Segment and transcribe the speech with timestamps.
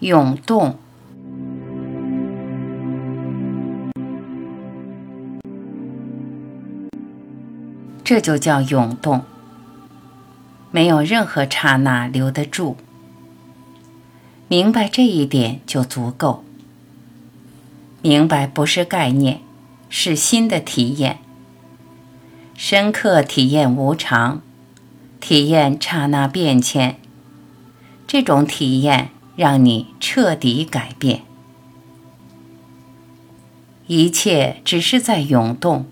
[0.00, 0.78] 涌动，
[8.02, 9.22] 这就叫涌动。
[10.70, 12.78] 没有任何刹那留得住。
[14.48, 16.42] 明白这一点就足够。
[18.00, 19.42] 明白不是概念，
[19.90, 21.18] 是新的体验。
[22.56, 24.40] 深刻体验无常，
[25.20, 26.98] 体验刹那变迁。
[28.06, 29.10] 这种体验
[29.40, 31.22] 让你彻底改变。
[33.86, 35.86] 一切只是在涌动，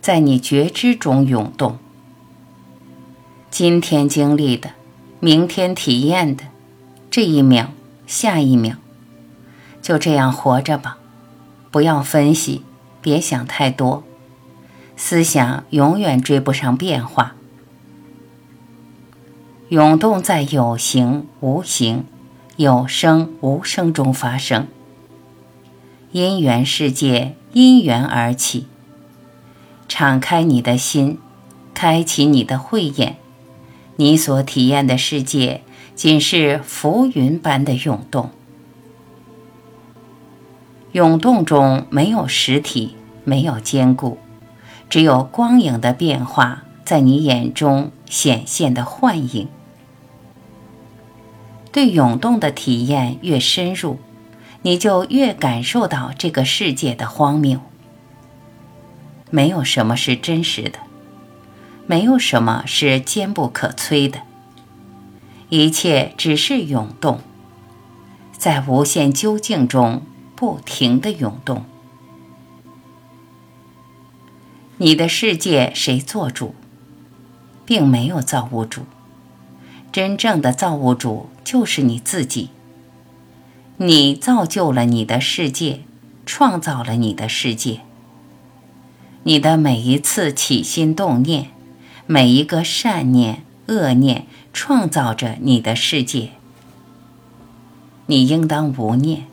[0.00, 1.78] 在你觉知中涌动。
[3.48, 4.70] 今天经历的，
[5.20, 6.46] 明天体验的，
[7.08, 7.68] 这一秒，
[8.08, 8.74] 下一秒，
[9.80, 10.98] 就这样活着吧。
[11.70, 12.62] 不要分析，
[13.00, 14.02] 别想太多，
[14.96, 17.36] 思想永远追不上变化。
[19.68, 22.04] 涌动在有形无形、
[22.58, 24.66] 有声无声中发生。
[26.10, 28.66] 因缘世界因缘而起。
[29.86, 31.20] 敞开你的心，
[31.72, 33.14] 开启你的慧眼，
[33.94, 35.62] 你所体验的世界
[35.94, 38.30] 仅是浮云般的涌动。
[40.90, 44.18] 涌动中没有实体，没有坚固，
[44.90, 49.46] 只有光影的变化，在你眼中显现的幻影。
[51.78, 54.00] 对涌动的体验越深入，
[54.62, 57.60] 你就越感受到这个世界的荒谬。
[59.30, 60.80] 没有什么是真实的，
[61.86, 64.22] 没有什么是坚不可摧的，
[65.50, 67.20] 一切只是涌动，
[68.36, 70.02] 在无限究竟中。
[70.34, 71.64] 不停的涌动。
[74.78, 76.56] 你的世界谁做主？
[77.64, 78.82] 并没有造物主，
[79.98, 82.50] 真正的造物主就是你自己。
[83.78, 85.80] 你造就了你的世界，
[86.24, 87.80] 创造了你的世界。
[89.24, 91.48] 你的每一次起心动念，
[92.06, 96.28] 每一个善念、恶念，创造着你的世界。
[98.06, 99.24] 你应当无念。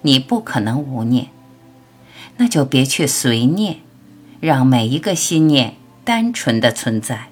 [0.00, 1.26] 你不可能无念，
[2.38, 3.80] 那就别去随念，
[4.40, 7.28] 让每一个心念单纯的存在。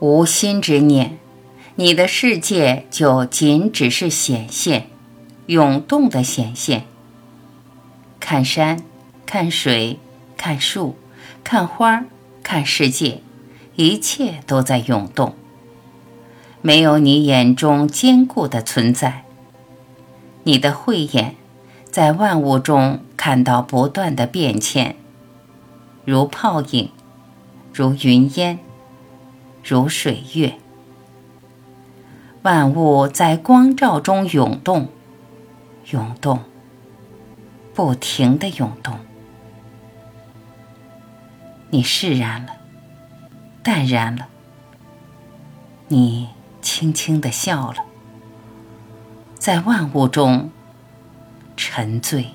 [0.00, 1.18] 无心之念，
[1.74, 4.86] 你的世界就仅只是显现、
[5.44, 6.84] 涌动的显现。
[8.18, 8.82] 看山，
[9.26, 9.98] 看水，
[10.38, 10.96] 看树，
[11.44, 12.06] 看花，
[12.42, 13.20] 看世界，
[13.76, 15.34] 一切都在涌动，
[16.62, 19.24] 没有你眼中坚固的存在。
[20.44, 21.34] 你的慧眼
[21.90, 24.96] 在万物中看到不断的变迁，
[26.06, 26.90] 如泡影，
[27.74, 28.58] 如云烟，
[29.62, 30.54] 如水月。
[32.42, 34.88] 万物在光照中涌动，
[35.90, 36.40] 涌动，
[37.74, 38.98] 不停的涌动。
[41.68, 42.52] 你释然了，
[43.62, 44.28] 淡然了，
[45.88, 46.30] 你
[46.62, 47.84] 轻轻的笑了。
[49.38, 50.50] 在万物中
[51.56, 52.26] 沉醉。